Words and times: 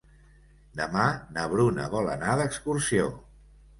Demà 0.79 1.03
na 1.37 1.43
Bruna 1.53 1.85
vol 1.93 2.11
anar 2.15 2.39
d'excursió. 2.41 3.07